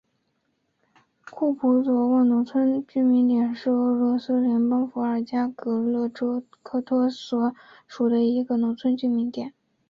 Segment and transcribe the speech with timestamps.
[1.29, 9.53] 库普佐沃农村居民点是俄罗斯联邦伏尔加格勒州科托沃区所属的一个农村居民点。